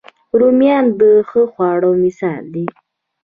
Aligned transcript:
رومیان 0.39 0.85
د 0.99 1.01
ښه 1.29 1.41
خواړه 1.53 1.89
مثال 2.03 2.43
دي 2.53 2.65